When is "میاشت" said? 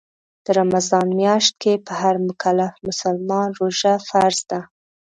1.19-1.53